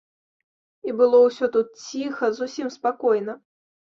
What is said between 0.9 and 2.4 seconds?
было ўсё тут ціха,